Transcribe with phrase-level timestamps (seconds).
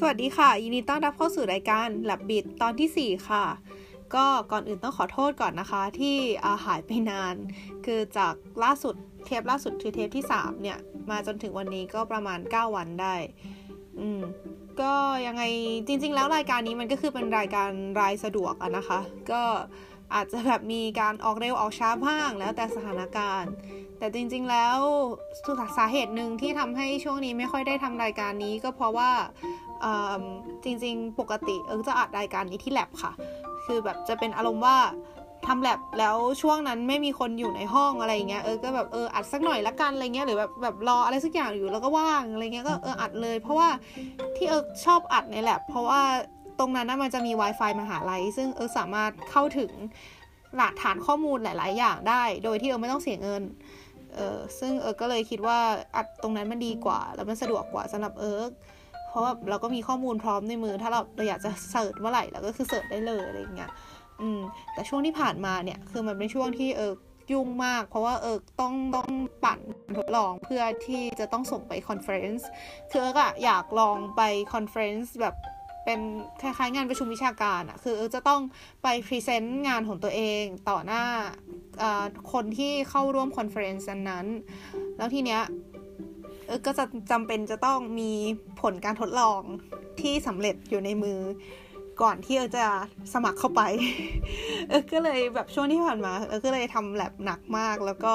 [0.00, 3.44] สวัสดีค่ะ ยินดีต้อนรับเข้าสู่รายการ Lab b i t ตอนที่ 4 ค่ะ
[4.14, 6.16] ก็ก่อนอื่นต้องขอโทษก่อนนะคะ ที่
[6.46, 7.34] อาหายไปนาน
[7.86, 8.34] คือจาก
[8.64, 10.78] ล่าสุดเทปล่าสุดคือเทปที่ 3 เนี่ย
[11.10, 13.14] มาจนถึงวันนี้ก็ประมาณ 9 วันได้
[13.98, 14.20] อืม
[14.80, 14.92] ก็
[15.26, 15.42] ยังไง
[15.86, 19.00] จริง ๆ แล้วรายการนี้มันก็คือเป็นรายการรายสะดวกอะนะคะ
[19.30, 19.42] ก็
[20.14, 23.52] อาจจะแบบมีการออกเร็วออกช้าบ้างแล้วแต่สถานการณ์
[23.98, 24.76] แต่จริง ๆ แล้ว
[25.78, 29.10] สาเหตุหนึ่งที่ทำให้ช่วงนี้ไม่ค่อยได้ทำรายการนี้ก็เพราะว่า
[30.64, 33.12] จริงๆ ปกติเอิงจะอัดรายการนี้ที่แลบค่ะ
[33.64, 34.76] คือแบบจะเป็นอารมณ์ว่า
[35.46, 43.68] ทำแลบแล้วช่วงนั้นไม่มีคนอยู่ในห้องอะไรเงี้ยเออก็แบบเอออัดสักหน่อยละกันอะไรเงี้ยหรือแบบแบบรออะไรสักอย่างอยู่แล้วก็ว่างอะไรเงี้ยก็เอออัดเลย เพราะว่า
[44.36, 46.00] ที่เออชอบอัดในแลบเพราะว่า
[46.58, 49.70] ตรงนั้นน่ะมันจะมี Wi-Fi มหาลัย ซึ่งเออสามารถเข้าถึง
[50.56, 53.42] หลักฐานข้อมูลหลาย ๆ อย่างได้ โดยที่เออไม่ต้องเสียเงิน
[54.14, 55.58] เออซึ่งเอิร์กก็เลยคิดว่า
[55.96, 58.75] อัดตรงนั้นมันดีกว่า แล้วมันสะดวกกว่าสำหรับเอิร์กเพ
[59.16, 63.70] ราะว่าเราก็มีข้อมูลพร้อมในมือ ถ้าเราเราอยากจะ search เมื่อไหร่เราก็คือ search ได้เลยอะไรเงี้ย
[64.20, 64.40] อืม
[64.72, 66.92] แต่ช่วงที่ผ่านมาเนี่ยคือมันเป็นช่วงที่เอิร์ก
[67.32, 69.08] ยุ่งมาก เพราะว่าเอิร์กต้องต้อง
[69.44, 69.60] ปั่น
[69.96, 72.48] ทดลองเพื่อที่จะต้องส่งไป conference
[72.90, 75.34] คือเอิร์กอะอยากลองไป conference แบบ
[75.84, 76.00] เป็น
[76.42, 78.40] คล้ายๆงานประชุมวิชาการอะคือเอิร์กจะต้อง
[78.82, 81.04] ไป present งานของตัวเองต่อหน้า
[82.32, 84.26] คนที่เข้าร่วม conference นั้น
[84.96, 85.42] แล้วทีเนี้ย
[86.46, 88.12] เอิร์กก็จะจำเป็นจะต้องมี
[88.60, 89.40] ผลการทดลอง
[90.00, 91.18] ที่สำเร็จอยู่ในมือ
[92.02, 92.66] ก่อนที่เอิร์กจะ
[93.12, 93.62] สมัครเข้าไป
[94.68, 98.14] เอิร์กก็เลยแบบช่วงที่ผ่านมา เอิร์กก็เลยทำแลบหนักมาก แล้วก็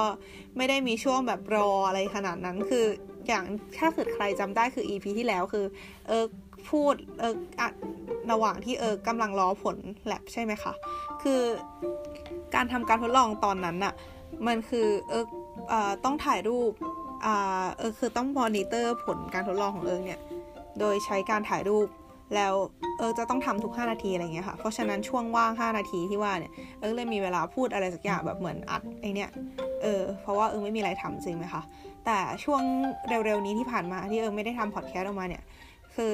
[0.58, 2.86] ไม่ได้มีช่วงแบบรออะไรขนาดนั้น คือ
[3.28, 3.46] อย่าง
[3.78, 5.66] ถ้าเกิดใครจำได้คือ EP ที่แล้วคือ
[6.08, 6.24] เอิร์ก
[6.70, 7.34] พูดเออ
[8.32, 10.74] ระหว่างที่เออกำลังรอผลแลบใช่ไหมคะ
[11.24, 11.42] คือ
[12.56, 13.94] การทำการทดลองตอนนั้นอะ
[14.48, 16.72] มันคือเออต้องถ่ายรูป
[17.26, 20.20] อ่าเออคือต้องมอนิเตอร์ผลการทดลองของเอิงเนี่ย
[20.80, 21.88] โดยใช้การถ่ายรูป
[22.36, 22.54] แล้ว
[22.98, 29.30] เออจะต้องทำทุก 5 นาทีอะไรเงี้ยค่ะ เพราะฉะนั้นช่วงว่าง 5 นาทีที่ว่าเนี่ยเออเลยมีเวลาพูดอะไรสักอย่างแบบเหมือนอัดไอเนี่ย
[29.82, 31.62] เออเพราะว่าเออไม่มีอะไรทำจริงไหมคะ
[32.06, 32.62] แต่ช่วง
[33.26, 35.44] เร็วๆนี้ที่ผ่านมาที่เออไม่ได้ทำพอดแคสต์ออกมาเนี่ย
[35.96, 36.14] คือ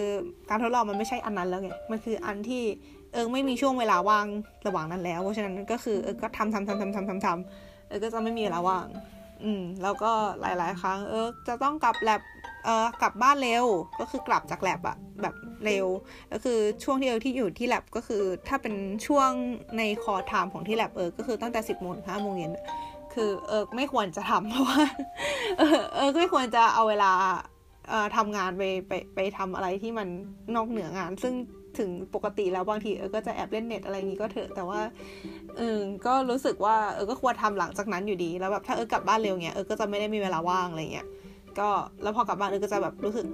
[0.49, 2.63] การทดลองมันไม่ใช่อันนั้นแล้วไง มันคืออันที่
[3.13, 4.25] เออไม่มีช่วงเวลาว่าง
[4.67, 8.85] ระหว่างนั้นแล้ว เพราะฉะนั้นก็คือเออก็ทำทำทำทำทำทำทำเออก็จะไม่มีเวลาว่าง
[9.43, 10.11] อืมแล้วก็
[10.41, 12.21] หลาย ๆ ครั้ง เออ จะต้องกลับแลบ
[12.65, 13.65] เออกลับบ้านเร็ว
[13.99, 15.87] ก็คือกลับจากแลบอะแบบเร็ว
[16.31, 18.73] ก็คือช่วงที่เออที่อยู่ที่แลบก็คือ ถ้าเป็น
[19.07, 19.29] ช่วง
[19.77, 22.53] ในคอไทม์ของที่แลบเออก็คือตั้งแต่สิบโมงห้าโมงเย็น
[23.13, 24.81] คือเออไม่ควรจะทำเพราะว่า
[25.59, 27.11] เออเออไม่ควรจะเอาเวลา
[27.89, 30.07] เอ่อทำงานไปไปไปทำอะไรที่มัน
[30.55, 31.33] นอกเหนืองาน ซึ่ง
[31.79, 34.79] ถึงปกติแล้วบางทีเออก็จะแอบเล่นเน็ตอะไรอย่างนี้ก็เถอะแต่ว่า
[35.57, 41.07] เออก็รู้สึกว่าเออก็ควรทำหลังจากนั้นอยู่ดีแล้วแบบถ้าเออกลับบ้านเร็วเงี้ยเออก็จะไม่ได้มีเวลาว่างอะไรเงี้ย
[41.59, 41.69] ก็
[42.03, 43.25] แล้วพอกลับบ้านเออก็จะแบบรู้สึก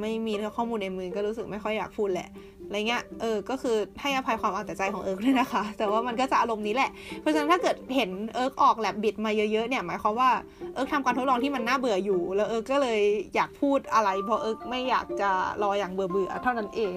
[0.00, 2.28] ไม่มีข้อมูลในมือก็รู้สึกไม่ค่อยอยากพูดแหละ
[2.66, 10.30] อะไรเงี้ย เออ ก็คือให้อภัยความเอาแต่ใจของเอิร์กเลยนะคะ แต่ว่ามันก็จะอารมณ์นี้แหละ เพราะฉะนั้นถ้าเกิดเห็นเอิร์กออกแลบบิดมาเยอะๆเนี่ย หมายความว่า
[10.74, 13.00] เอิร์กทำการทดลองที่มันน่าเบื่ออยู่ แล้วเอิร์กก็เลย
[13.34, 15.30] อยากพูดอะไร เพราะเอิร์กไม่อยากจะ
[15.62, 16.96] รออย่างเบื่อๆเท่านั้นเอง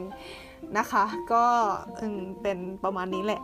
[0.77, 1.43] นะคะ ก็
[2.41, 3.41] เป็นประมาณนี้แหละ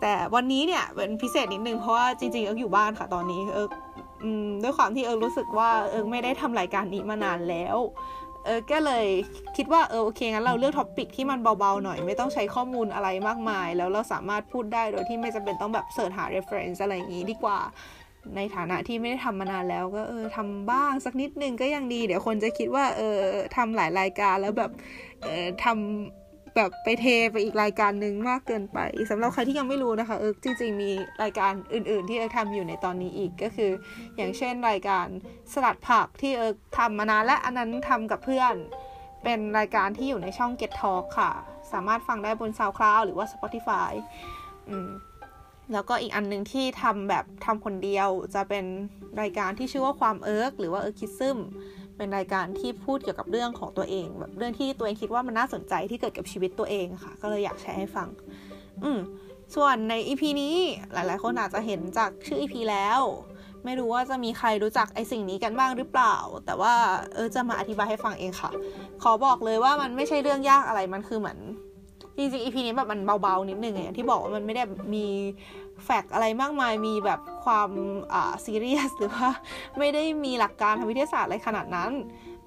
[0.00, 3.70] แต่วันนี้เนี่ยเป็นพิเศษนิดนึงเพราะว่าจริงๆเอิร์กอยู่บ้านค่ะตอนนี้เอิร์ก
[4.62, 7.78] ด้วยความที่เอิร์กรู้สึกว่าเอิร์กไม่ได้ทำรายการนี้มานานแล้ว
[8.44, 9.06] เอิร์กก็เลย
[9.56, 17.58] คิดว่าเออโอเคงั้นเราเลือก topic ที่มันเบาๆหน่อย ไม่ต้องใช้ข้อมูลอะไรมากมาย แล้วเราสามารถพูดได้โดยที่ไม่จำเป็นต้องแบบ search หา reference อะไรอย่างนี้ดีกว่า
[18.36, 23.18] ในฐานะที่ไม่ได้ทำมานานแล้วก็เออทำบ้างสักนิดนึงก็ยังดี เดี๋ยวคนจะคิดว่าเออ
[23.56, 24.70] ทำหลายรายการแล้วแบบ
[25.22, 26.25] เออทำ
[26.56, 28.78] แบบไปเทไปอีกรายการหนึ่งมากเกินไป
[29.10, 30.90] สำหรับใครที่ยังไม่รู้นะคะเออจริงๆมี
[31.22, 33.70] รายการอื่น ๆ ที่เออทำอยู่ในตอนนี้อีกก็คือ
[34.16, 35.06] อย่างเช่นรายการ
[35.52, 38.54] สลัดผักที่เออทำมานานและอันนั้นทำกับเพื่อน
[39.24, 41.32] เป็นรายการที่อยู่ในช่อง Get Talk ค่ะ
[41.72, 43.92] สามารถฟังได้บน SoundCloud หรือว่า Spotify
[44.68, 44.88] อืม
[45.72, 48.64] แล้วก็อีกอันหนึ่งที่ทำแบบทำคนเดียวจะเป็น
[49.20, 51.38] รายการที่ชื่อว่าความเอิร์กหรือว่าเอิร์กคิซึม
[51.96, 58.08] เป็นรายการที่พูดเกี่ยวกับเรื่องของตัวเอง แบบเรื่องที่ตัวเองคิดว่ามันน่าสนใจที่เกิดกับชีวิตตัวเองค่ะ ก็เลยอยากแชร์ให้ฟัง
[58.84, 58.98] อืม
[59.54, 60.56] ส่วนใน EP นี้
[60.92, 63.00] หลาย ๆ คนอาจจะเห็นจากชื่อ EP แล้ว
[63.64, 66.16] ไม่รู้ว่าจะมีใครรู้จักไอสิ่งนี้กันบ้างหรือเปล่า
[66.46, 66.74] แต่ว่า
[67.14, 68.50] เออจะมาอธิบายให้ฟังเองค่ะ
[69.02, 71.38] ขอบอกเลยว่ามันไม่ใช่เรื่องยากอะไรมันคือเหมือน
[72.16, 74.62] จริงๆ EP นี้แบบมันเบาๆนิดนึงไงที่บอกว่ามันไม่ได้
[74.94, 75.04] มี
[75.84, 77.68] แฟกอะไรมากมายมีแบบความ
[78.14, 79.28] อ่าซีเรียสหรือว่า
[79.78, 81.90] ไม่ได้มีหลักการทางวิทยาศาสตร์อะไรขนาดนั้น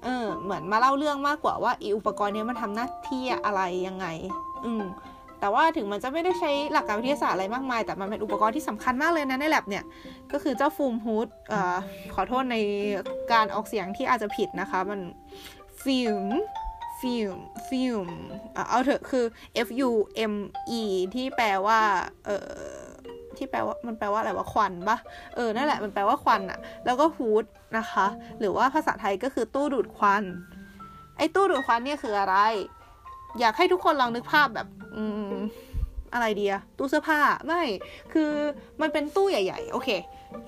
[0.04, 4.06] เออเหมือนมาเล่าเรื่องมากกว่าว่าอีอุปกรณ์นี้มันทำหน้าที่อะไรยังไง
[4.66, 4.84] อืม
[5.40, 9.84] แต่ว่าถึงมันจะไม่ได้ใช้หลักการวิทยาศาสตร์อะไรมากมาย แต่มันเป็นอุปกรณ์ที่สำคัญมากเลยนะในแลบเนี่ย
[10.32, 11.54] ก็คือเจ้าฟูมฮูดอ
[12.14, 12.56] ขอโทษใน
[13.32, 15.00] การออกเสียงที่อาจจะผิดนะคะ มัน
[15.82, 16.26] fume
[17.00, 17.36] fume
[17.68, 18.08] fume
[18.68, 19.24] เอาเถอะคือ
[19.66, 19.90] F U
[20.32, 20.34] M
[20.80, 20.82] E
[21.14, 21.80] ที่แปลว่า
[22.26, 22.50] เออ
[23.40, 24.98] ที่แปลว่ามันแปลว่าอะไรว่าควันปะ
[25.34, 27.44] เออนั่นแหละมันแปลว่าควันอะแล้วก็ hood
[27.78, 28.06] นะคะ
[28.40, 30.22] หรือว่าภาษาไทยก็คือตู้ดูดควัน
[31.18, 32.36] ไอ้ตู้ดูดควันเนี่ยคืออะไร
[33.40, 34.66] อยากให้ทุกคนลองนึกภาพแบบ
[34.96, 35.34] อืม
[36.14, 37.62] อะไรเดียตู้เสื้อผ้าไม่
[38.12, 38.30] คือ
[38.80, 39.88] มันเป็นตู้ใหญ่ ๆ โอเค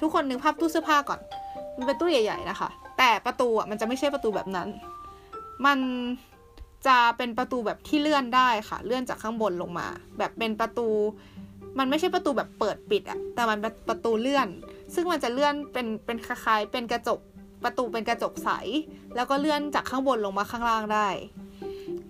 [0.00, 1.20] ทุกคนนึกภาพตู้เสื้อผ้าก่อน
[1.78, 2.68] มันเป็นตู้ใหญ่ ๆ นะคะ
[2.98, 4.68] แต่ประตูอะมันจะไม่ใช่ประตูแบบนั้น
[5.66, 5.78] มัน
[6.86, 9.86] จะเป็นประตูแบบที่เลื่อนได้ค่ะ เลื่อนจากข้างบนลงมา
[10.18, 10.88] แบบเป็นประตู
[11.78, 14.48] มันไม่ใช่ประตูแบบเปิดปิดอะแต่มันเป็นประตูเลื่อน
[14.94, 17.20] ซึ่งมันจะเลื่อนเป็นเป็นคล้ายๆเป็นกระจก
[17.64, 18.50] ประตูเป็นกระจกใส
[19.16, 21.08] แล้วก็เลื่อนจากข้างบนลงมาข้างล่างได้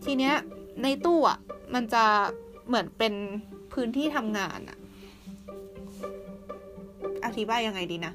[0.04, 0.34] ทีเนี้ย
[0.82, 1.38] ในตู้อะ
[1.74, 2.04] มันจะ
[2.68, 3.14] เหมือนเป็น
[3.72, 4.78] พื้นที่ทำงานอะ
[7.24, 8.12] อธิบายยังไงดีนะ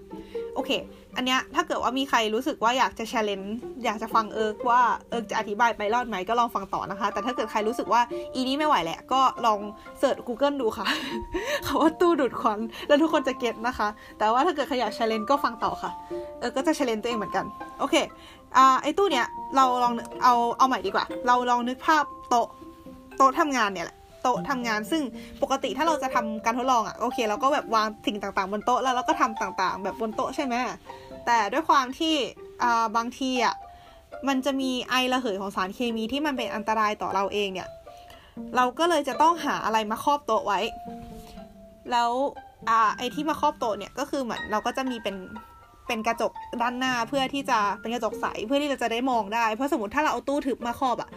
[0.57, 0.71] โอเค
[1.15, 3.41] อันเนี้ยถ้าเกิดว่ามีใครรู้สึกว่าอยากจะ challenge
[3.85, 8.01] อยากจะฟังเอิร์กว่าเอิร์กจะอธิบายไปรอดไหมก็ลองฟังต่อนะคะ แต่ถ้าเกิดใครรู้สึกว่า
[8.33, 9.59] อีนี้ไม่ไหวแหละ ก็ลอง
[9.99, 10.87] เสิร์ช Google ดูค่ะ
[11.63, 13.87] เขาว่าตู้ดูดควันแล้วทุกคนจะ get นะคะ
[14.17, 15.91] แต่ว่าถ้าเกิดใครอยาก challenge ก็ฟังต่อค่ะ
[16.39, 17.45] เออก็จะ challenge ตัวเองเหมือนกัน
[17.79, 17.95] โอเค
[18.57, 19.25] อ่าไอ้ตู้เนี้ย
[19.55, 19.93] เราลอง
[20.23, 22.47] เอาเอาใหม่ดีกว่า เราลองนึกภาพโต๊ะ
[23.17, 25.03] โต๊ะทำงานเนี่ยแหละ โต๊ะทำงาน ซึ่ง
[25.41, 30.55] ปกติถ้าเราจะทำการทดลองอะ่ะโอเคเราก็แบบวางสิ่งต่างๆ บนโต๊ะแล้วเราก็ทำต่างๆ แบบบนโต๊ะใช่ไหม
[31.25, 32.15] แต่ด้วยความที่
[32.97, 33.55] บางทีอะ่ะ
[34.27, 37.69] มันจะมีไอระเหยของสารเคมีที่มันเป็นอันตรายต่อเราเองเนี่ย
[38.55, 40.59] เราก็เลยจะต้องหาอะไรมาครอบโต๊ะไว้
[41.91, 42.11] แล้ว
[42.69, 45.15] อไอที่มาครอบโต๊ะเนี่ยก็คือเหมือนเราก็จะมีเป็น
[45.87, 46.31] เป็นกระจก
[46.61, 51.09] ด้านหน้าเพื่อที่จะเป็นกระจกใสเพื่อที่เราจะได้มองได้ เพราะสมมติถ้าเราเอาตู้ทึบมาครอบอะ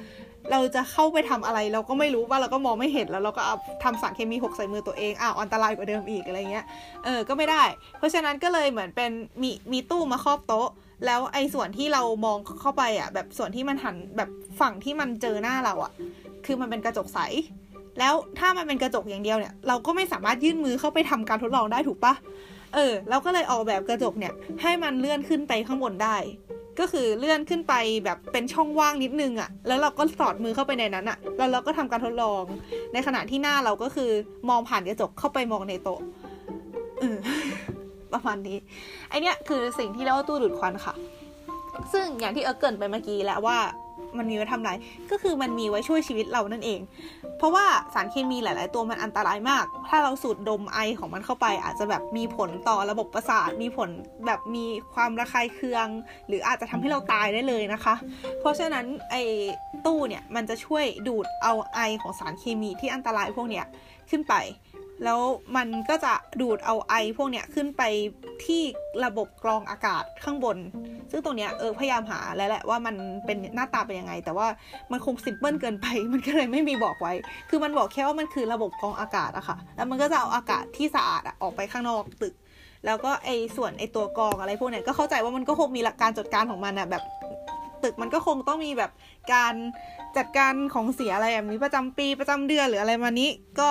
[0.52, 6.64] เราจะเข้าไปทำอะไรเราก็ไม่รู้ว่าเราก็มองไม่เห็นแล้วเราก็เอาทำสารเคมีหกใส่มือตัวเองอ้าวอันตรายกว่าเดิมอีกอะไรเงี้ย
[7.04, 7.62] เออก็ไม่ได้
[7.98, 9.10] เพราะฉะนั้นก็เลยเหมือนเป็น
[9.42, 10.68] มีมีตู้มาครอบโต๊ะ
[11.06, 15.92] แล้วไอ้ส่วนที่เรามองเข้าไปอะแบบส่วนที่มันหันแบบฝั่งที่มันเจอหน้าเราอะ
[16.46, 17.18] คือมันเป็นกระจกใส
[17.98, 22.14] แล้วถ้ามันเป็นกระจกอย่างเดียวเนี่ย เราก็ไม่สามารถยื่นมือเข้าไปทำการทดลองได้ถูกปะ
[22.74, 24.32] เออเราก็เลยออกแบบกระจกเนี่ย
[24.62, 26.16] ให้มันเลื่อนขึ้นไปข้างบนได้
[26.78, 27.74] ก็คือเลื่อนขึ้นไป
[28.04, 32.42] แบบเป็นช่องว่างนิดนึงอะ่ะ แล้วเราก็สอดมือเข้าไปในนั้นอะ่ะ แล้วเราก็ทำการทดลอง
[32.92, 34.10] ในขณะที่หน้าเราก็คือ
[34.48, 36.00] มองผ่านกระจกเข้าไปมองในโต๊ะ
[38.14, 38.58] ประมาณนี้
[39.08, 40.94] ไอเนี้ยคือสิ่งที่เรียกว่าตู้ดูดควันค่ะ
[41.92, 43.58] ซึ่งอย่างที่เออเกินไปเมื่อกี้แล้วว่า
[44.18, 44.72] มันมีไว้ทำอะไร
[45.10, 46.80] ก็คือมันมีไว้ช่วยชีวิตเรานั่นเอง
[47.38, 53.88] เพราะว่าสารเคมีหลาย ๆ ตัวมันอันตรายมาก ถ้าเราสูดดมไอของมันเข้าไป อาจจะแบบมีผลต่อระบบประสาท มีผล
[54.26, 54.64] แบบมี
[54.94, 55.86] ความระคายเคือง
[56.28, 57.94] หรืออาจจะทำให้เราตายได้เลยนะคะ
[58.40, 59.16] เพราะฉะนั้นไอ
[59.86, 63.66] ตู้เนี่ยมันจะช่วยดูดเอาไอของสารเคมีที่อันตรายพวกเนี้ย
[64.10, 64.34] ขึ้นไป
[65.04, 65.20] แล้ว
[65.56, 67.82] มันก็จะดูดเอาไอพวกเนี้ยขึ้นไป
[68.44, 68.62] ที่
[69.04, 70.56] ระบบกรองอากาศข้างบน
[71.10, 72.94] ซึ่งตรงเนี้ยเออพยายามหาแล้วแหละว่ามัน
[73.26, 74.46] เป็นหน้าตาเป็นยังไง แต่ว่า
[74.92, 77.12] มันคงสิมเพิลเกินไป มันก็เลยไม่มีบอกไว้
[77.50, 82.34] คือมันบอกแค่ว่ามันคือระบบกรองอากาศอะค่ะ แล้วมันก็จะเอาอากาศที่สะอาดอะออกไปข้างนอกตึก
[82.86, 87.02] แล้วก็ไอส่วนไอตัวกรองอะไรพวกเนี้ยก็เข้าใจว่ามันก็คงมีหลักการจัดการของมันอะแบบ
[87.82, 88.90] ตึกมันก็คงต้องมีแบบ
[89.34, 89.54] การ
[90.16, 93.30] จัดการของเสียอะไรแบบนี้ประจำปีประจำเดือนหรืออะไรมานี้
[93.60, 93.68] ก็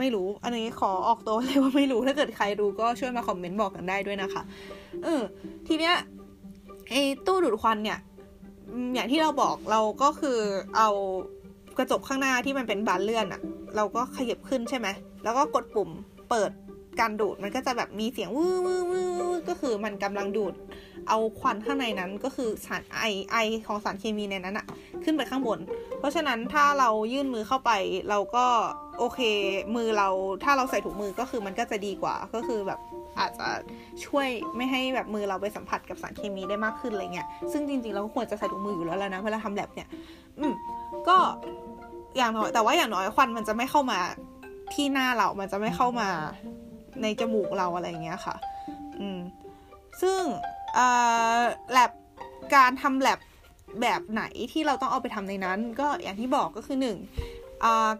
[0.00, 4.42] ไม่รู้ อันนี้ขอออกตัวเลยว่าไม่รู้ถ้าเกิดใครรู้ก็ช่วยมาคอมเมนต์บอกกันได้ด้วยนะคะ
[5.04, 5.22] เออ
[5.66, 5.94] ทีเนี้ย
[6.90, 7.98] ไอ้ตู้ดูดควันเนี่ย
[8.94, 10.38] อย่างที่เราบอกเราก็คือ
[10.76, 10.88] เอา
[11.78, 13.40] กระจกข้างหน้าที่มันเป็นบานเลื่อนอะ
[13.76, 14.88] เราก็ขยับขึ้นใช่ไหม
[15.24, 15.90] แล้วก็กดปุ่ม
[16.30, 16.50] เปิด
[17.00, 19.10] การดูดมันก็จะแบบมีเสียงวื้อวื้อวื้อ
[19.48, 20.54] ก็คือมันกำลังดูด
[21.08, 24.66] เอาควันข้างในนั้นก็คือสารไอไอของสารเคมีในนั้นอะ
[25.04, 25.58] ขึ้นไปข้างบน
[25.98, 27.70] เพราะฉะนั้นถ้าเรายื่นมือเข้าไป
[28.10, 28.46] เราก็
[29.00, 29.20] โอเค
[29.76, 30.08] มือเรา
[30.44, 32.80] ถ้าเราใส่ถุงมือก็คือมันก็จะดีกว่าก็คือแบบ
[33.18, 33.48] อาจจะ
[34.04, 39.88] ช่วยไม่ให้แบบมือเราไปสัมผัสกับสารเคมีได้มากขึ้นอะไรเงี้ยซึ่งจริงๆเราก็ควรจะใส่ถุงมืออยู่แล้วแล้วนะเวลาทำแลบเนี่ย
[40.38, 40.54] อืม
[41.08, 41.16] ก็
[42.16, 43.98] อย่างน้อยแต่ว่าอย่างน้อยควันมันจะไม่เข้ามา
[44.74, 46.08] ที่หน้าเรา มันจะไม่เข้ามา
[47.02, 48.34] ในจมูกเราอะไรเงี้ยค่ะ
[49.00, 49.18] อืม
[50.02, 50.20] ซึ่ง
[51.72, 51.90] แลบ
[52.54, 53.20] การทำแลบ
[53.80, 56.96] แบบไหนที่เราต้องเอาไปทำในนั้น ก็อย่างที่บอกก็คือหนึ่ง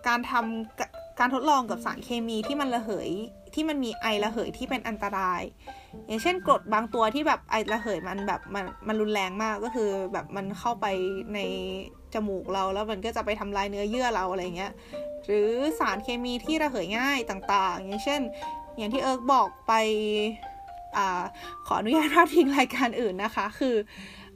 [0.09, 3.11] การทำการทดลองกับสารเคมีที่มันระเหย
[3.55, 5.43] ที่มันมีไอระเหยที่เป็นอันตราย
[6.07, 10.87] อย่างเช่นกรดบางตัวที่แบบไอระเหยมันแบบมันมันรุนแรงมากก็คือแบบมันเข้าไป
[11.35, 11.39] ใน
[12.15, 14.73] จมูกเราแล้วมันก็จะไปทำลายเนื้อเยื่อเราอะไรเงี้ย
[15.25, 15.49] หรือ
[15.79, 18.21] สารเคมีที่ระเหยง่ายต่างๆ อย่างเช่น
[18.77, 19.73] อย่างที่เอิร์กบอกไป
[20.97, 20.99] อ
[21.67, 23.75] ขออนุญาตพาดพิงรายการอื่นนะคะ คือ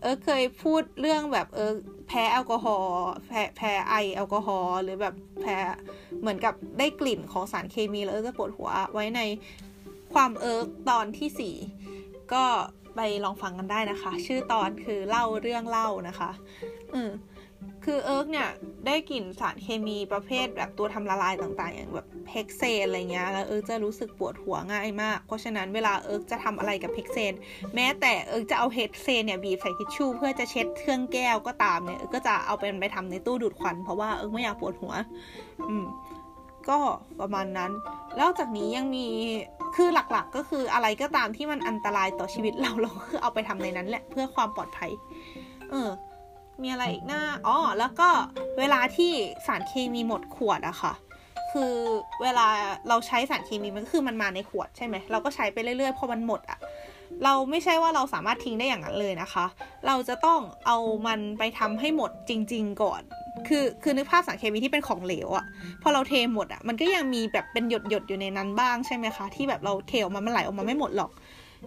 [0.01, 1.73] เออเคยพูดเรื่องแบบเออ
[2.09, 5.57] แพ้แอลกอฮอล์แพ้แพ้ไอแอลกอฮอล์หรือแบบแพ้
[6.21, 9.21] เหมือนกับได้กลิ่นของสารเคมีแล้วจะปวดหัวไว้ใน
[10.15, 11.55] ความเอิร์กตอนที่สี่
[12.33, 12.45] ก็
[12.97, 16.31] ไปลองฟังกันได้นะคะ ชื่อตอนคือเล่าเรื่องเหล้านะคะ
[16.95, 17.11] อืม
[17.85, 18.49] คือเอิร์กเนี่ย
[18.87, 27.33] ได้กลิ่นสารเคมีประเภทแบบตัวทำละลายต่างๆ อย่างแบบ hexane อะไรเงี้ยแล้วเอิร์กจะรู้สึกปวดหัวง่ายมาก เพราะฉะนั้นเวลาเอิร์กจะทำอะไรกับ hexane
[27.75, 34.93] แม้แต่เอิร์กจะเอา hexane เนี่ยบีบใส่ทิชชู่เพื่อจะเช็ดเครื่องแก้วก็ตามเนี่ยเอิร์กก็จะเอาเป็นไปทำในตู้ดูดควัน เพราะว่าเอิร์กไม่อยากปวดหัว
[35.69, 35.87] อืม
[36.69, 36.79] ก็
[37.21, 37.71] ประมาณนั้น
[38.17, 39.07] แล้วจากนี้ยังมี
[39.77, 44.91] คือหลักๆก็คืออะไรก็ตามที่มันอันตรายต่อชีวิตเราเราคือเอาไปทำในนั้นแหละเพื่อความปลอดภัย
[45.71, 45.89] เออ
[46.63, 48.09] มีอะไรอีกหน้าอ๋อแล้วก็
[48.59, 49.13] เวลาที่
[49.47, 50.95] สารเคมีหมดขวดอะค่ะ
[51.53, 51.73] คือ
[52.23, 52.47] เวลา
[52.89, 56.59] เราใช้สารเคมีมันก็คือมันมาในขวดใช่ไหมเราก็ใช้ไปเรื่อยๆพอมันหมดอะ
[57.25, 59.45] เราไม่ใช่ว่าเราสามารถทิ้งได้อย่างนั้นเลยนะคะ
[59.87, 63.03] เราจะต้องเอามันไปทำให้หมดจริง ๆ ก่อน
[63.49, 65.47] คือคือนึกภาพสารเคมีที่เป็นของเหลวอะ
[65.83, 71.11] พอเราเทหมดอะมันก็ยังมีแบบเป็นหยดหยดอยู่ในนั้นบ้างใช่ไหมคะ ที่แบบเราเทออกมามันไหลออกมาไม่หมดหรอก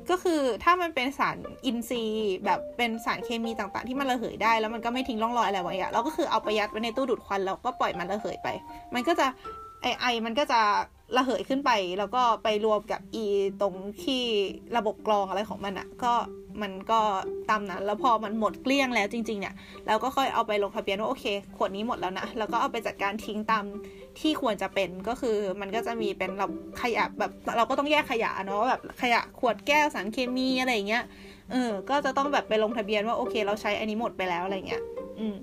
[0.10, 8.48] ก็คือถ้ามันเป็นสารอินทรีย์แบบเป็นสารเคมีต่างๆ ที่มันระเหยได้ แล้วมันก็ไม่ทิ้งร่องรอยอะไรไว้อะเราก็คือเอาไปยัดไว้ในตู้ดูดควันแล้วก็ปล่อยมันระเหยไป
[8.94, 9.28] มันก็จะ
[9.82, 10.62] ไอไอมันก็จะ
[11.18, 13.26] ระเหยขึ้นไป แล้วก็ไปรวมกับอี
[13.62, 13.74] ตรง
[14.04, 14.24] ที่
[14.78, 16.14] ระบบกรองอะไรของมันอะก็
[16.62, 17.00] มันก็
[17.50, 19.56] ตามนั้น แล้วพอมันหมดเกลี้ยงแล้วจริงๆเนี่ย
[19.88, 21.26] เราก็ค่อยเอาไปลงทะเบียนว่าโอเค
[21.58, 23.66] ขวดนี้หมดแล้วนะแล้วก็เอาไปจัดการทิ้งตาม
[24.20, 26.48] ที่ควรจะเป็นก็คือมันก็จะมีเป็นเรา
[26.82, 31.04] ขยะแบบเราก็ต้องแยกขยะเนาะแบบขยะขวดแก้วสารเคมีอะไรเงี้ย
[31.52, 34.82] เออก็จะต้องแบบไปลงทะเบียนว่าโอเค เราใช้อันนี้หมดไปแล้วอะไรเงี้ย
[35.20, 35.36] อืม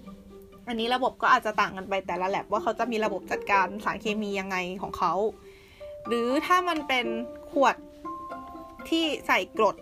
[0.69, 5.13] อันนี้ระบบก็อาจจะต่างกันไปแต่ละแลบว่าเขาจะมีระบบจัดการสารเคมียังไงของเขา
[6.07, 7.07] หรือถ้ามันเป็น
[7.51, 7.75] ขวด
[8.89, 9.77] ที่ใส่กรด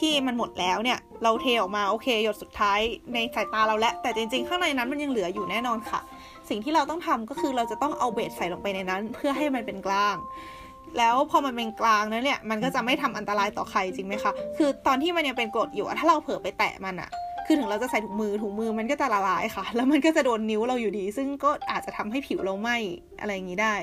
[0.00, 2.80] ที่มันหมดแล้วเนี่ย เราเทออกมาโอเคหยดสุดท้าย
[3.14, 6.00] ในสายตาเราแล้ว แต่จริงๆ ข้างในนั้นมันยังเหลืออยู่แน่นอนค่ะ
[6.48, 10.16] สิ่งที่เราต้องทำก็คือเราจะต้องเอาเบสใส่ลงไปในนั้น เพื่อให้มันเป็นกลาง
[10.98, 17.10] แล้วพอมันเป็นกลางนั้นเนี่ยมันก็จะไม่ทำอันตรายต่อใครจริงไหมคะคือตอนที่มันยังเป็นกรดอยู่ถ้าเราเผลอไปแตะมันอะ
[17.46, 22.76] คือถึงเราจะใส่ถุงมือถุงมือมันก็จะละลายค่ะ แล้วมันก็จะโดนนิ้วเราอยู่ดี ซึ่งก็อาจจะทำให้ผิวเราไหม้
[23.20, 23.76] อะไรอย่างนี้ได้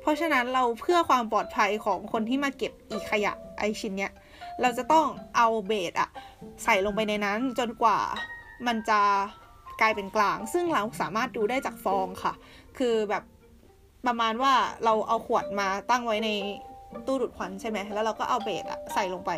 [0.00, 4.12] เพราะฉะนั้นเราเพื่อความปลอดภัยของคนที่มาเก็บอีขยะไอชิ้นเนี้ย
[4.62, 6.10] เราจะต้องเอาเบสอะ
[6.64, 7.98] ใส่ลงไปในนั้นจนกว่า
[8.66, 9.00] มันจะ
[9.80, 12.32] กลายเป็นกลาง ซึ่งเราสามารถดูได้จากฟองค่ะ
[12.78, 13.22] คือแบบ
[14.06, 14.52] ประมาณว่า
[14.84, 16.30] เราเอาขวดมาตั้งไว้ใน
[17.06, 19.30] ตู้ดูดควันใช่ไหม แล้วเราก็เอาเบสอะใส่ลงไป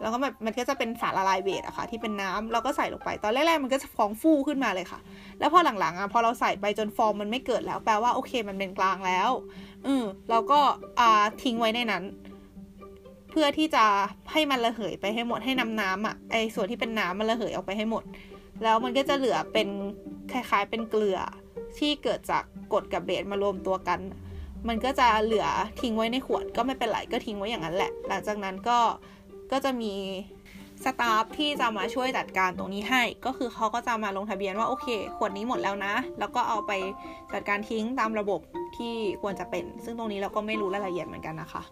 [0.00, 5.00] แล้วก็แบบมันก็จะเป็นสารละลายเบสอะค่ะ ที่เป็นน้ำเราก็ใส่ลงไป ตอนแรกๆมันก็จะฟองฟูขึ้นมาเลยค่ะ
[5.38, 9.30] แล้วพอหลังๆอะพอเราใส่ไปจนฟองมันไม่เกิดแล้ว แปลว่าโอเคมันเป็นกลางแล้ว
[9.86, 10.60] อืมเราก็
[11.00, 12.02] อ่าทิ้งไว้ในนั้น
[13.30, 13.84] เพื่อที่จะ
[14.32, 18.04] ให้มันระเหยไปให้หมดให้น้ำน้ำอะไอส่วนที่เป็นน้ำมันระเหยออกไปให้หมด
[18.62, 19.68] แล้วมันก็จะเหลือเป็น
[20.32, 21.18] คล้ายๆเป็นเกลือ
[21.78, 24.00] ที่เกิดจากกรดกับเบสมารวมตัวกัน
[24.68, 25.46] มันก็จะเหลือ
[25.80, 28.78] ทิ้งไว้ในขวดก็ไม่เป็นไรก็ทิ้งไว้อย่างนั้นแหละ หลังจากนั้นก็
[29.52, 29.94] ก็จะมี
[30.84, 36.72] สตาฟที่จะมาช่วยจัดการตรงนี้ให้ ก็คือเขาก็จะมาลงทะเบียนว่าโอเค ขวดนี้หมดแล้วนะ แล้วก็เอาไป
[37.32, 38.40] จัดการทิ้งตามระบบ
[38.76, 41.62] ที่ควรจะเป็น ซึ่งตรงนี้เราก็ไม่รู้รายละเอียดเหมือนกันนะคะ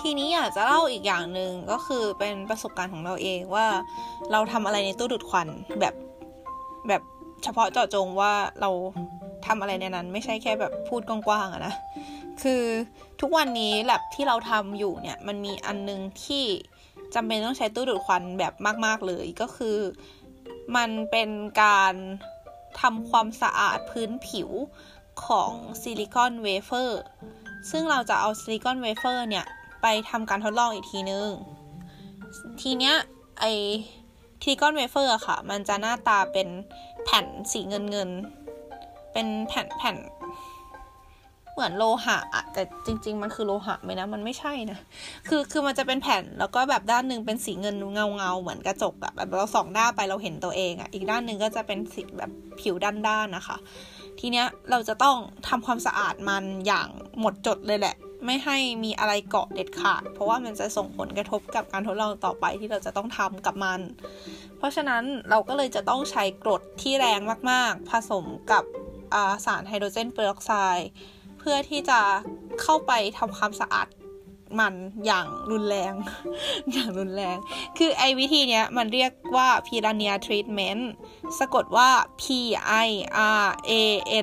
[0.00, 3.66] ทีนี้อยากจะเล่าอีกอย่างหนึ่งก็คือเป็นประสบการณ์ของเราเองว่า
[4.32, 5.48] เราทำอะไรในตู้ดูดควัน
[5.80, 5.94] แบบ
[6.88, 7.02] แบบ
[7.44, 8.70] เฉพาะเจาะจงว่าเรา
[9.46, 11.74] ทำอะไรในนั้น ไม่ใช่แค่แบบพูดกว้างๆอะนะ
[12.42, 12.62] คือ
[13.20, 16.44] ทุกวันนี้แล็บที่เราทำอยู่เนี่ยมันมีอันนึงที่
[17.14, 18.54] จำเป็นต้องใช้ตู้ดูดควันแบบ
[18.86, 19.78] มาก ๆเลยก็คือ
[20.76, 21.30] มันเป็น
[21.62, 21.94] การ
[22.80, 24.50] ทำความสะอาดพื้นผิว
[25.26, 27.02] ของ silicon wafer
[27.70, 29.46] ซึ่งเราจะเอา silicon wafer เนี่ย
[29.82, 31.28] ไปทำการทดลองอีกทีนึง
[32.60, 32.94] ทีเนี้ย
[33.40, 33.44] ไอ
[34.42, 36.48] silicon wafer ค่ะ มันจะหน้าตาเป็น
[37.04, 38.10] แผ่นสีเงินเงิน
[39.12, 39.96] เป็นแผ่นแผ่น
[41.52, 44.78] เหมือนโลหะอะแต่จริง ๆ มันคือโลหะไหมนะ มันไม่ใช่นะ
[45.28, 52.30] คือคือมันจะเป็นแผ่นแล้วก็แบบด้านหนึ่งเป็นสีเงินเงาเงาเหมือนกระจกอะแบบเราส่องหน้าไปเราเห็นตัวเองอะอีกด้านหนึ่งก็จะเป็นสีแบบ
[52.60, 53.56] ผิวด้านๆนะคะ
[54.20, 55.16] ทีเนี้ยเราจะต้อง
[55.48, 56.88] ทำความสะอาดมันอย่าง
[57.20, 63.80] หมดจดเลยแหละ ไม่ให้มีอะไรเกาะเด็ดขาด เพราะว่ามันจะส่งผลกระทบกับการทดลองต่อไปที่เราจะต้องทำกับมัน
[64.58, 67.20] เพราะฉะนั้นเราก็เลยจะต้องใช้กรดที่แรง
[67.50, 68.64] มากๆ ผสมกับ
[69.46, 70.88] สารไฮโดรเจนเปอร์ออกไซด์
[71.38, 72.00] เพื่อที่จะ
[72.62, 73.86] เข้าไปทำความสะอาด
[74.60, 74.74] มัน
[75.06, 75.92] อย่างรุนแรง
[76.72, 77.36] อย่างรุนแรง
[77.78, 80.82] คือไอ้วิธีเนี้ยมันเรียกว่า Piranha Treatment
[81.38, 81.90] สะกดว่า
[82.22, 82.24] P
[82.86, 82.88] I
[83.42, 83.72] R A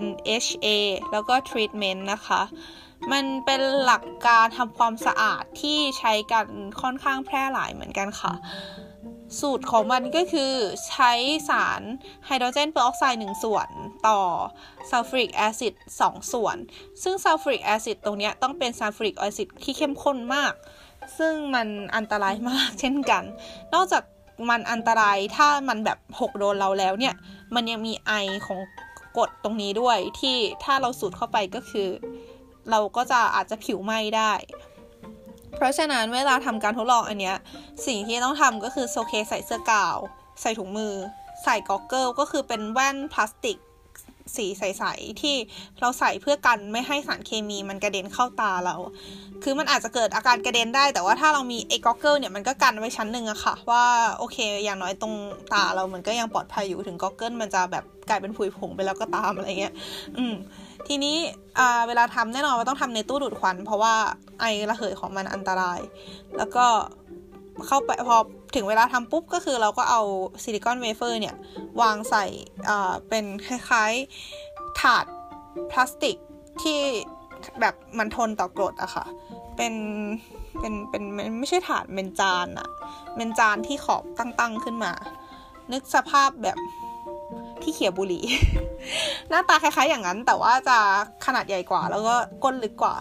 [0.03, 0.05] N
[0.45, 0.67] H A
[1.11, 2.41] แล้วก็ Treatment นะคะ
[3.11, 6.45] มันเป็นหลักการทำความสะอาดที่ใช้กัน
[6.81, 8.33] ค่อนข้างแพร่หลายเหมือนกันค่ะ
[9.39, 10.51] สูตรของมันก็คือ
[10.87, 11.11] ใช้
[11.49, 11.81] สาร
[12.25, 13.69] ไฮโดรเจนเปอร์ออกไซด์หนึ่งส่วน
[14.07, 14.19] ต่อ
[14.89, 16.57] sulfuric acid สองส่วน
[17.03, 20.53] ซึ่ง sulfuric acid ตรงนี้ต้องเป็น sulfuric acid ที่เข้มข้นมาก
[21.17, 23.23] ซึ่งมันอันตรายมากเช่นกัน
[23.73, 24.03] นอกจาก
[24.49, 27.15] มันอันตรายถ้ามันแบบหกโดนเราแล้วเนี่ย
[27.55, 28.11] มันยังมีไอ
[28.45, 28.59] ของ
[29.17, 31.89] กรดตรงนี้ด้วยที่ถ้าเราสูดเข้าไปก็คือ
[32.69, 34.31] เราก็จะอาจจะผิวไหม้ได้
[35.55, 37.35] เพราะฉะนั้นเวลาทำการทดลองอันเนี้ย
[37.87, 39.97] สิ่งที่ต้องทำก็คือโอเคใส่เสื้อกาวน์
[40.41, 40.93] ใส่ถุงมือ
[41.43, 43.57] ใส่ goggle ก็คือเป็นแว่นพลาสติก
[44.35, 45.35] สีใสๆที่
[45.79, 48.75] เราใส่เพื่อกันไม่ให้สารเคมีมันกระเด็นเข้าตาเรา
[49.43, 53.85] คือมันอาจจะเกิดอาการกระเด็นได้ แต่ว่าถ้าเรามีไอ้ goggle เนี่ยมันก็กันไว้ชั้นหนึ่งอะค่ะ ว่า
[54.17, 55.13] โอเค อย่างน้อยตรง
[55.53, 59.73] ตาเรามันก็ยังปลอดภัยอยู่ถึง goggle มันจะแบบกลายเป็นผุยผงไปแล้วก็ตามอะไรเงี้ย
[60.17, 60.33] อืม
[60.87, 61.17] ทีนี้
[61.87, 63.95] เวลาทำแน่นอนว่าต้องทำในตู้ดูดควัน เพราะว่า
[64.43, 65.79] ไอระเหยของมันอันตราย
[66.37, 66.65] แล้วก็
[67.67, 68.17] เข้าไปพอ
[68.55, 70.01] ถึงเวลาทำปุ๊บก็คือเราก็เอา
[70.43, 71.35] ซิลิคอนเวเฟอร์เนี่ย
[71.81, 72.25] วางใส่
[73.09, 75.05] เป็นคล้ายๆถาด
[75.71, 76.17] พลาสติก
[76.61, 76.79] ที่
[77.59, 79.05] แบบมันทนต่อกรดอะค่ะ
[79.55, 79.73] เป็น
[80.59, 81.03] เป็นเป็น
[81.39, 82.69] ไม่ใช่ถาดเป็นจานอะ
[83.15, 84.93] เป็นจานที่ขอบตั้งๆขึ้นมา
[85.71, 86.57] นึกสภาพแบบ
[87.63, 88.23] ที่เขียบุหรี่
[89.29, 90.77] หน้าตาคล้ายๆอย่างนั้น แต่ว่าจะ
[91.25, 92.95] ขนาดใหญ่กว่า แล้วก็ก้นลึกกว่า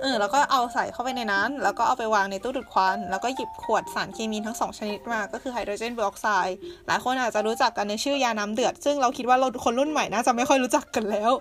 [0.00, 6.56] เออ แล้วก็เอาใส่เข้าไปในนั้น แล้วก็เอาไปวางในตู้ดูดควัน แล้วก็หยิบขวดสารเคมีทั้งสองชนิดมา ก็คือไฮโดรเจนเปอร์ออกไซด์
[6.86, 11.32] หลายคนอาจจะรู้จักกันในชื่อยาน้ำเดือด ซึ่งเราคิดว่าเราคนรุ่นใหม่น่าจะไม่ค่อยรู้จักกันแล้ว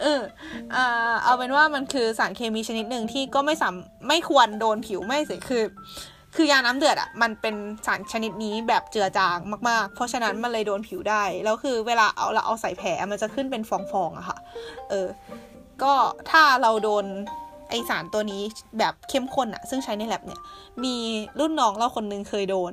[0.00, 0.20] เออ
[0.74, 3.74] อ่าเอาเป็นว่ามันคือสารเคมีชนิดหนึ่งที่ก็ไม่สาม
[4.08, 5.64] ไม่ควรโดนผิวไม่เสียคือ
[6.34, 7.54] คือยาน้ำเดือดอะ่ะมันเป็น
[7.86, 9.38] สารชนิดนี้แบบเจือจาง
[9.68, 13.70] มากๆ เพราะฉะนั้นมันเลยโดนผิวได้ แล้วคือเวลาเอาเราเอาใส่แผลมันจะขึ้นเป็นฟ
[14.02, 14.38] องๆอะค่ะ
[14.90, 15.08] เออ
[15.82, 15.92] ก็
[16.30, 17.04] ถ้าเราโดน
[17.70, 18.42] ไอสารตัวนี้
[18.78, 20.40] แบบเข้มข้นอะซึ่งใช้ในแลบเนี่ย
[20.84, 20.96] มี
[21.40, 22.72] รุ่นน้องเราคนนึงเคยโดน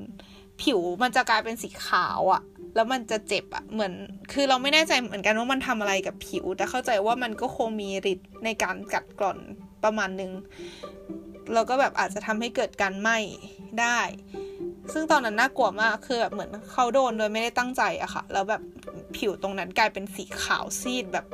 [0.61, 2.41] ผิวมันจะกลายเป็นสีขาวอะ
[2.75, 3.93] แล้วมันจะเจ็บอะเหมือน
[4.33, 9.39] คือเราไม่แน่ใจเหมือนกันว่ามันทำอะไรกับผิว แต่เข้าใจว่ามันก็คงมีฤทธิ์ในการกัดกร่อน
[9.83, 10.31] ประมาณนึง
[11.53, 13.17] เราก็แบบอาจจะทำให้เกิดการไหม้
[13.81, 13.99] ได้
[14.93, 18.61] ซึ่งตอนนั้นน่ากลัวมากคือแบบเหมือนเขาโดนโดยไม่ได้ตั้งใจอะค่ะ แล้วแบบ
[19.17, 21.25] ผิวตรงนั้นกลายเป็นสีขาวซีดแบบ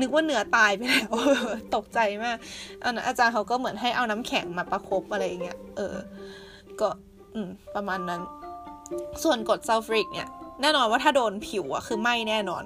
[0.00, 1.10] นึกว่าเนื้อตายไปแล้ว
[1.76, 2.36] ตกใจมาก
[2.82, 5.96] อันนั้นอาจารย์เขาก็เหมือนให้เอาน้ำแข็งมาประครบอะไรอย่างเงี้ย เออ
[6.80, 6.88] ก็
[7.34, 8.20] อืมประมาณนั้น
[9.22, 10.30] ส่วนกรดซัลฟริกเนี่ย
[10.62, 12.64] แน่นอนว่าถ้าโดนผิวอะคือไหม้แน่นอน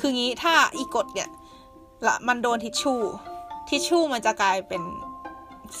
[0.00, 1.28] คืองี้ถ้าอีกรดเนี่ย
[2.06, 3.00] ละมันโดนทิชชู่
[3.68, 4.82] ทิชชู่มันจะกลายเป็น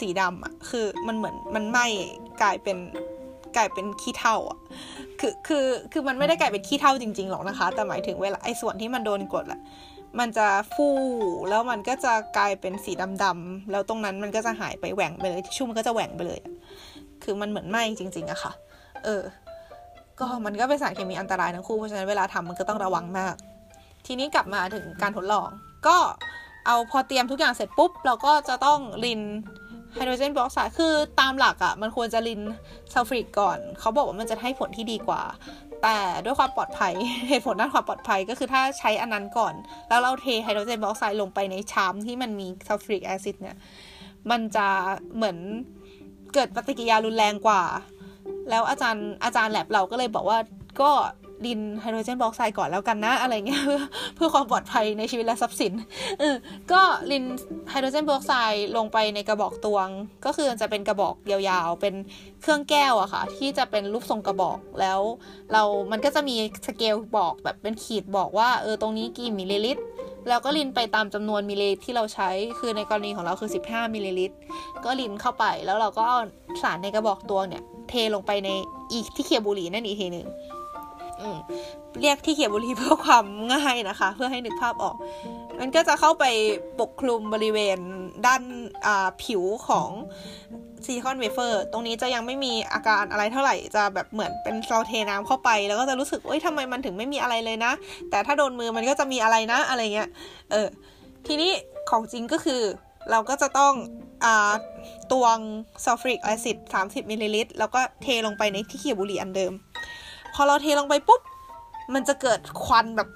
[0.00, 1.86] สีดำอะคือมันเหมือนมันไหม้
[2.42, 2.78] กลายเป็น
[3.56, 4.58] กลายเป็นขี้เถ้าอะ
[5.20, 9.60] คือคือคือมันไม่ได้กลายเป็นขี้เถ้าจริงๆหรอกนะคะ แต่หมายถึงเวลาไอ้ส่วนที่มันโดนกดแหละ
[10.18, 10.88] มันจะฟู
[11.48, 12.92] แล้วมันก็จะกลายเป็นสี
[13.24, 16.40] ดำๆแล้วตรงนั้นมันก็จะหายไปแหว่งไปเลยทิชชู่มันก็จะแหว่งไปเลย
[17.22, 18.52] คือมันเหมือนไหม้จริง ๆอะค่ะ
[19.04, 19.22] เออ
[20.20, 23.34] ก็มันก็เป็นสารเคมีอันตรายทั้งคู่เพราะฉะนั้นเวลาทำมันก็ต้องระวังมาก
[24.06, 25.48] ทีนี้กลับมาถึงการทดลอง
[25.86, 25.96] ก็
[26.66, 29.20] เอาพอเตรียมทุกอย่างเสร็จปุ๊บ เราก็จะต้องริน
[29.92, 32.40] ไฮโดรเจนเปอร์ออกไซด์คือตามหลักอะ่ะ มันควรจะริน
[32.92, 35.22] sulfuric ก่อน เขาบอกว่ามันจะให้ผลที่ดีกว่า
[35.82, 36.92] แต่ด้วยความปลอดภัย
[37.28, 39.54] เหตุผลด้านความปลอดภัยก็คือถ้าใช้อันนั้นก่อน
[39.88, 43.56] แล้วเราเทไฮโดรเจนเปอร์ออกไซด์ลงไปในชามที่มันมี sulfuric acid เนี่ย
[44.30, 44.66] มันจะ
[45.16, 45.36] เหมือน
[46.34, 47.62] เกิดปฏิกิริยารุนแรงกว่า
[48.50, 50.38] แล้วอาจารย์อาจารย์แล็บเราก็เลยบอกว่า
[50.80, 50.90] ก็
[51.46, 53.62] รินไฮโดรเจนเปอร์ออกไซด์ก่อนแล้วกันนะ อะไรเงี้ย
[54.14, 55.72] เพื่อความปลอดภัยในชีวิตและทรัพย์สิน
[56.20, 56.34] เออ
[56.72, 57.24] ก็ริน
[57.70, 59.88] ไฮโดรเจนเปอร์ออกไซด์ลงไปในกระบอกตวง
[60.24, 61.94] ก็คือจะเป็นกระบอกยาวๆ เป็น
[62.42, 65.00] เครื่องแก้วอะค่ะ ที่จะเป็นรูปทรงกระบอกแล้ว
[65.52, 69.82] เรามันก็จะมีสเกลบอกแบบเป็นขีดบอกว่าเออตรงนี้กี่มิลลิลิตร
[70.28, 74.36] แล้วก็รินไปตามจำนวนมิลลิลิตรที่เราใช้ คือในกรณีของเราคือ 15 มิลลิลิตร
[74.84, 76.18] ก็รินเข้าไป แล้วเราก็เอา
[76.62, 78.50] สารในกระบอกตวงเนี่ย เทลงไปใน
[78.92, 80.26] อีกที่เขี่ยบุหรี่นั่นอีกทีหนึ่ง
[82.00, 84.96] เรียกที่เขี่ยบุหรี่เพื่อความง่ายนะคะ เพื่อให้นึกภาพออก
[85.60, 86.24] มันก็จะเข้าไป
[86.80, 87.78] ปกคลุมบริเวณ
[88.26, 88.42] ด้าน
[89.22, 89.90] ผิวของ
[90.84, 97.72] silicon wafer ตรงนี้จะยังไม่มีอาการอะไรเท่าไหร่จะแบบเหมือนเป็นเราเทน้ำเข้าไป แล้วก็จะรู้สึกเอ้ยทำไมมันถึงไม่มีอะไรเลยนะ
[98.10, 100.08] แต่ถ้าโดนมือมันก็จะมีอะไรนะอะไรเงี้ย
[100.50, 100.68] เออ
[101.26, 101.52] ทีนี้
[101.90, 102.62] ของจริงก็คือ
[103.10, 103.74] เราก็จะต้อง
[104.24, 104.26] อะ
[105.12, 105.38] ตวง
[105.84, 109.52] sulfuric acid 30มิลลิลิตรแล้วก็เทลงไปในที่เขี่ยบุหรี่อันเดิม
[110.40, 111.22] อเราเทลงไปปุ๊บ
[111.94, 113.08] มันจะเกิดควันแบบ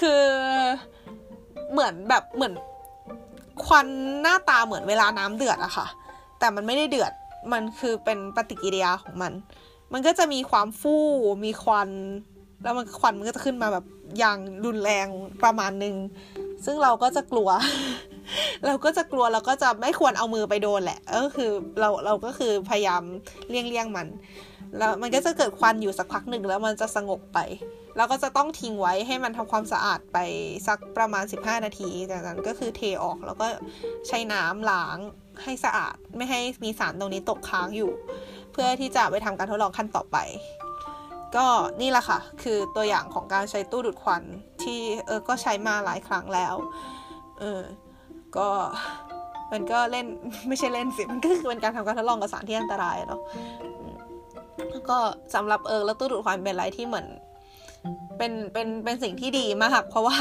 [0.00, 0.22] คือ
[1.72, 2.54] เหมือนแบบเหมือน
[3.64, 3.86] ควัน
[4.22, 5.86] หน้าตาเหมือนเวลาน้ำเดือดอะค่ะ
[6.38, 7.12] แต่มันไม่ได้เดือด
[7.52, 9.32] มันคือเป็นปฏิกิริยาของมัน
[9.92, 11.04] มันก็จะมีความฟู่
[11.44, 11.88] มีควัน
[12.64, 13.84] แล้วมันควันมันก็จะขึ้นมาแบบ
[14.18, 15.06] อย่างรุนแรง
[15.44, 15.94] ประมาณนึง
[16.64, 17.48] ซึ่งเราก็จะกลัว
[18.66, 21.50] เราก็จะกลัวเราก็จะไม่ควรเอามือไปโดนแหละก็คือ
[21.80, 23.02] เราเราก็คือพยายาม
[23.48, 24.06] เลี่ยงเลี่ยงมัน
[24.78, 27.38] แล้วมันก็จะเกิดควันอยู่สักพักหนึ่งแล้วมันจะสงบไป
[27.96, 30.18] แล้วก็จะต้องทิ้งไว้ให้มันทำความสะอาดไป
[30.66, 33.46] สักประมาณ 15 นาที จากนั้นก็คือเทออกแล้วก็
[34.08, 34.98] ใช้น้ำล้าง
[35.42, 37.92] ให้สะอาด ไม่ให้มีสารตรงนี้ตกค้างอยู่
[38.52, 40.16] เพื่อที่จะไปทำการทดลองขั้นต่อไป
[41.36, 41.46] ก็
[41.80, 44.22] นี่แหละค่ะ คือตัวอย่างของการใช้ตู้ดูดควัน
[44.62, 46.54] ที่เออก็ใช้มาหลายครั้งแล้ว
[47.40, 47.62] เออ
[48.36, 48.48] ก็
[49.52, 50.06] มันก็เล่น
[50.48, 53.20] ไม่ใช่เล่นสิ มันก็คือเป็นการทำการทดลองกับสารที่อันตรายเนาะ
[54.70, 54.98] แล้วก็
[55.34, 57.06] สำหรับเออแล้วตู้ดูดควันเป็นอะไรที่เหมือน
[58.18, 60.16] เป็นเป็นเป็นสิ่งที่ดีมากเพราะว่า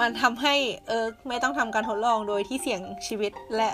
[0.00, 0.54] มันทำให้
[0.88, 3.70] เออไม่ต้องทำการทดลองโดยที่เสี่ยงชีวิตและ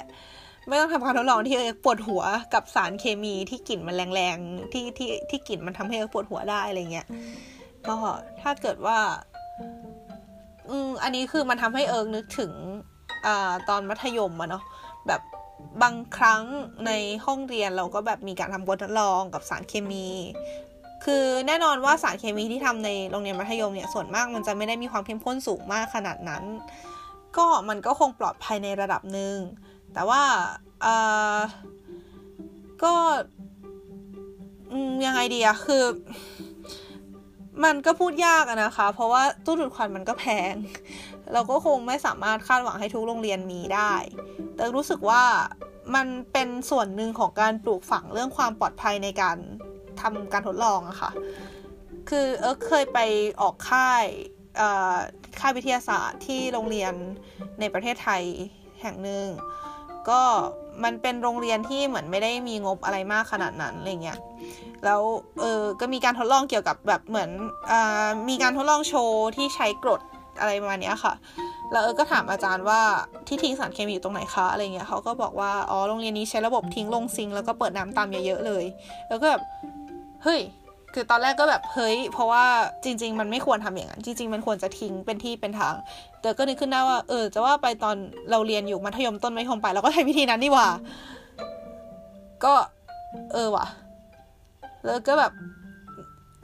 [0.68, 2.22] ไม่ต้องทำการทดลองที่เออปวดหัว
[2.54, 7.07] กับสารเคมีที่กลิ่นมันแรงๆที่ที่ที่กลิ่นมันทำให้เออปวดหัวได้อะไรเงี้ย
[7.88, 7.96] ก็
[8.42, 8.98] ถ้าเกิดว่า
[10.68, 12.52] อืมอันนี้คือมันทำให้เอิงนึกถึง
[13.26, 14.64] อ่าตอนมัธยมอะเนาะ
[15.07, 15.20] แบบ
[15.83, 16.42] บางครั้ง
[16.87, 16.92] ใน
[17.26, 20.07] ห้องเรียนเราก็แบบมีการทำบททดลองกับสารเคมี
[21.04, 26.44] คือแน่นอนว่าสารเคมีที่ทำในโรงเรียนมัธยมเนี่ยส่วนมากมันจะไม่ได้มีความเข้มข้นสูงมากขนาดนั้น
[27.37, 29.37] ก็มันก็คงปลอดภัยในระดับหนึ่ง
[29.94, 30.22] แต่ว่า
[30.83, 30.87] เอ
[31.37, 31.38] อ
[32.83, 32.94] ก็
[35.07, 35.85] ยังไงดีอะคือ
[37.64, 40.55] มันก็พูดยากอะนะคะ เพราะว่าตู้ดูดควันมันก็แพง
[41.33, 43.94] เราก็คงไม่สามารถคาดหวังให้ทุกโรงเรียนมีได้
[44.57, 45.24] แต่รู้สึกว่า
[45.94, 49.37] มันเป็นส่วนหนึ่งของการปลูกฝังเรื่องความปลอดภัยในการ
[50.01, 51.11] ทำการทดลองอะคะ่ะ
[52.09, 52.98] คือเอิร์กเคยไป
[53.40, 54.05] ออกค่าย
[55.40, 56.94] ค่ายวิทยาศาสตร์ที่โรงเรียน
[57.61, 58.22] ในประเทศไทย
[58.81, 59.27] แห่งหนึ่ง
[60.11, 60.21] ก็
[60.85, 64.18] มันเป็นโรงเรียนที่เหมือนไม่ได้มีงบอะไรมากขนาดนั้นอะไรเงี้ย
[64.85, 65.01] แล้ว
[65.40, 67.31] เออก็มีการทดลองเกี่ยวกับแบบเหมือน
[67.71, 67.73] อ
[68.29, 70.01] มีการทดลองโชว์ที่ใช้กรด
[70.40, 71.14] อะไรประมาณนี้ค่ะ
[71.73, 72.81] แล้วเออก็ถามอาจารย์ว่า
[73.27, 78.64] ที่ทิ้งสารเคมีอยู่ตรงไหนคะอะไรเงี้ยเขาก็บอกว่า อ๋อ โรงเรียนนี้ใช้ระบบทิ้งลงซิง แล้วก็เปิดน้ำตามเยอะๆเลย
[79.09, 79.42] แล้วก็แบบ
[80.25, 80.40] เฮ้ย
[80.94, 82.44] คือตอนแรกก็แบบเฮ้ยเพราะว่า
[82.85, 85.74] จริง ๆ มันไม่ควรทำอย่างนั้นจริง ๆ มันควรจะทิ้งเป็นที่เป็นทาง
[86.22, 87.96] แต่ก็นึกขึ้นได้ว่าเออจะว่าไปตอน
[88.31, 90.68] เราเรียนอยู่มัธยมต้นมัธยมปลายเราก็ใช้วิธีนั้นนี่ว่า
[92.44, 92.55] ก็
[93.33, 93.66] เออว่ะ
[94.85, 95.33] แล้วก็แบบ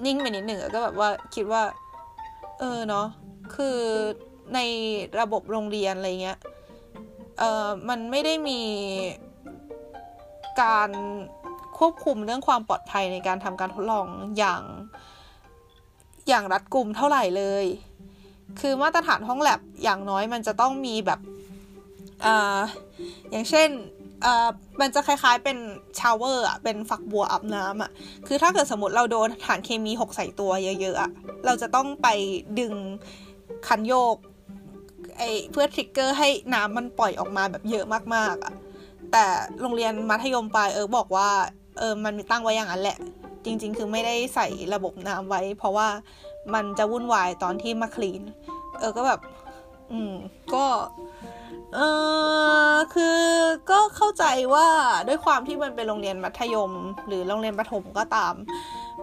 [0.05, 1.63] นิ่งไปนิดหนึ่งก็แบบว่าคิดว่า
[2.61, 3.07] เออเนาะ
[3.55, 3.79] คือ
[4.55, 4.59] ใน
[5.21, 6.39] ระบบโรงเรียนอะไรเงี้ย
[7.39, 8.61] เออมันไม่ได้มี
[10.63, 10.91] การ
[11.79, 14.07] ควบคุมเรื่องความปลอดภัยในการทำการทดลอง
[14.39, 14.63] อย่าง
[16.29, 17.65] อย่างรัดกุมเท่าไหร่เลย
[18.61, 21.21] คือมาตรฐานห้องแล็บอย่างน้อยมันจะต้องมีแบบ
[22.25, 22.61] อ่า
[23.31, 23.69] อย่างเช่น
[24.25, 24.49] อ่า
[24.81, 25.57] มันจะคล้ายๆเป็น
[25.99, 27.91] shower อะ เป็นฝักบัวอาบน้ำอะ
[28.27, 31.11] คือถ้าเกิดสมมติเราโดนสารเคมีหกใส่ตัวเยอะๆอะ
[31.45, 32.09] เราจะต้องไป
[32.61, 32.75] ดึง
[33.67, 34.17] คันโยก
[35.19, 37.85] ไอเพื่อ trigger ให้น้ำมันปล่อยออกมาแบบเยอะ
[38.15, 38.55] มากๆอะ
[39.13, 39.27] แต่
[39.61, 41.31] โรงเรียนมัธยมปลายเออบอกว่า
[41.79, 42.99] เออมันมีตั้งไว้อย่างนั้นแหละ
[43.45, 45.89] จริง ๆ คือไม่ได้ใส่ระบบน้ำไว้ เพราะว่า
[46.55, 48.23] มันจะวุ่นวายตอนที่มาคลีน
[48.79, 49.21] เออก็แบบ
[49.93, 50.15] อืม
[50.55, 50.65] ก็
[51.75, 51.81] เอ
[52.73, 53.19] อคือ
[53.71, 54.67] ก็เข้าใจว่า
[55.09, 56.73] ด้วยความที่มันเป็นโรงเรียนมัธยม
[57.07, 58.35] หรือโรงเรียนประถมก็ตาม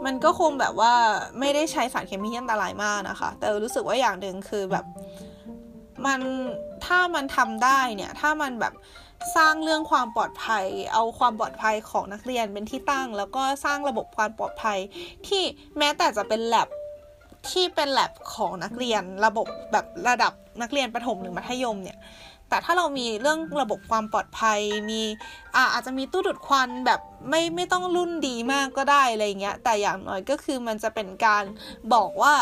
[0.05, 0.93] มันก็คงแบบว่า
[1.39, 4.85] ไม่ได้ใช้สารเคมีที่อันตรายมากนะคะ แต่รู้สึกว่าอย่างหนึ่งคือแบบ
[6.05, 6.21] มัน
[6.85, 8.73] ถ้ามันทำได้เนี่ย ถ้ามันแบบ
[9.35, 14.79] สร้างเรื่องความปลอดภัย เอาความปลอดภัยของนักเรียนเป็นที่ตั้ง แล้วก็สร้างระบบความปลอดภัย
[15.27, 15.43] ที่
[15.77, 16.67] แม้แต่จะเป็นแลบ
[17.51, 21.97] ที่เป็นแลบของนักเรียนระบบแบบระดับนักเรียนประถมหรือมัธยมเนี่ย
[22.51, 24.59] แต่ถ้าเรามีเรื่องระบบความปลอดภัย
[24.89, 25.01] มี
[25.55, 31.43] อาอาจจะมีตู้ดูดควันแบบไม่ไม่ต้องรุ่นดีมากก็ได้อะไรเงี้ยแต่อย่างน้อยก็คือมันจะเป็นการ
[31.93, 32.35] บอกว่า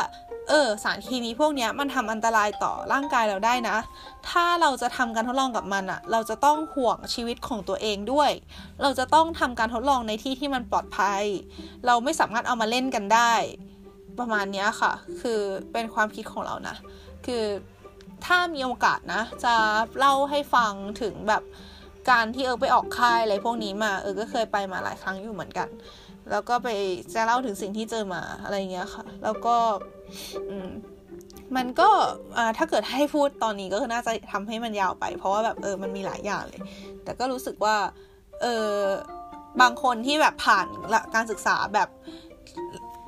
[0.50, 3.78] เออสารเคมีพวกนี้มันทำอันตรายต่อร่างกายเราได้นะ
[4.30, 8.32] ถ้าเราจะทำการทดลองกับมันอะเราจะต้องห่วงชีวิตของตัวเองด้วย
[8.82, 11.24] เราจะต้องทำการทดลองในที่ที่มันปลอดภัย
[11.86, 13.34] เราไม่สามารถเอามาเล่นกันได้
[14.20, 15.40] ประมาณนี้ค่ะ คือ
[15.72, 16.76] เป็นความคิดของเรานะ
[17.26, 17.44] คือ
[18.26, 19.56] ถ้ามีโอกาสนะ จะ
[19.98, 21.44] เล่าให้ฟังถึงแบบ
[22.10, 25.70] การที่เออไปออกค่ายอะไรพวกนี้มาเออก็เคยไปมาหลายครั้งอยู่เหมือนกัน
[26.32, 26.68] แล้วก็ไป
[27.14, 29.56] จะเล่าถึงสิ่งที่เจอมาอะไรเงี้ยค่ะ แล้วก็
[31.56, 31.90] มันก็
[32.58, 36.62] ถ้าเกิดให้พูดตอนนี้ก็คือน่าจะทำให้มันยาวไป เพราะว่าแบบเออมันมีหลายอย่างเลย
[37.04, 37.76] แต่ก็รู้สึกว่า
[38.42, 38.74] เออ
[39.62, 40.68] บางคนที่แบบผ่าน
[41.16, 41.90] การศึกษาแบบ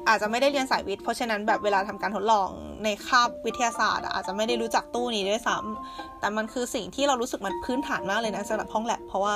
[0.07, 2.49] อาจจะไม่ได้เรียนสายวิทย์เพราะฉะนั้นแบบเวลาทำการทดลอง
[2.83, 9.35] ในคาบวิทยาศาสตร์ อาจจะไม่ได้รู้จักตู้นี้ด้วยซ้ำแต่มันคือสิ่งที่เรารู้สึกมันพื้นฐานมากเลยนะสำหรับห้องแลบเพราะว่า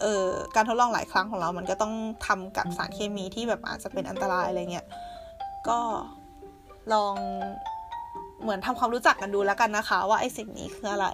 [0.00, 1.94] เออการทดลองหลายครั้งของเรา มันก็ต้อง
[2.26, 4.86] ทำกับสารเคมีที่แบบอาจจะเป็นอันตรายอะไรเงี้ย
[5.68, 5.78] ก็
[6.92, 7.14] ลอง
[8.42, 11.08] เหมือนทำความรู้จักกันดูแล้วกันนะคะ ว่าไอ้สิ่งนี้คืออะไร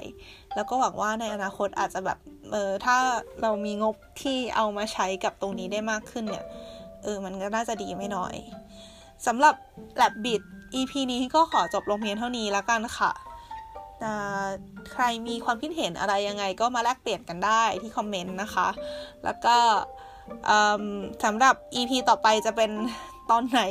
[0.55, 2.19] แล้วก็หวังว่าในอนาคตอาจจะแบบ
[2.53, 2.97] เออถ้า
[3.43, 6.47] เรามีงบที่เอามาใช้กับตรงนี้ได้มากขึ้นเนี่ย
[7.03, 8.35] เออมันก็น่าจะดีไม่น้อย
[9.27, 9.55] สำหรับ
[9.97, 10.43] แลบบิด
[10.75, 13.13] EP นี้ก็ขอจบลงเพียงเท่านี้แล้วกันค่ะ
[14.93, 18.69] ใครมีความคิดเห็นอะไรยังไงก็มาแลกเปลี่ยนกันได้ที่คอมเมนต์นะคะ
[19.25, 19.57] แล้วก็
[21.25, 22.71] สำหรับ EP ต่อไปจะเป็น
[23.31, 23.63] ตอนไหน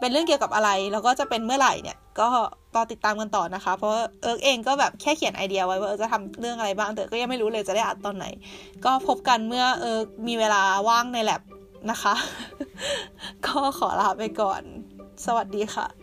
[0.00, 2.28] เป็นเรื่องเกี่ยวกับอะไร แล้วก็จะเป็นเมื่อไหร่เนี่ย ก็
[2.74, 8.26] รอติดตามกันต่อนะคะ เพราะเอิร์กเองก็แบบแค่เขียนไอเดียไว้ว่าเอิร์กจะทำเรื่องอะไรบ้างแต่ก็ยังไม่รู้เลยจะได้อัดตอนไหน
[8.84, 11.42] ก็พบกันเมื่อเอิร์กมีเวลาว่างในแล็บ
[11.90, 12.14] นะคะ
[13.46, 14.62] ก็ขอลาไปก่อน
[15.24, 16.01] สวัสดีค่ะ